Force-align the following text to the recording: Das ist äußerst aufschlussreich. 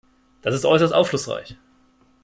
Das 0.41 0.55
ist 0.55 0.65
äußerst 0.65 0.95
aufschlussreich. 0.95 1.55